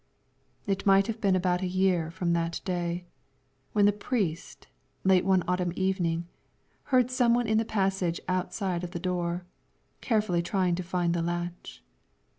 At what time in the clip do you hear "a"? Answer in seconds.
1.61-1.67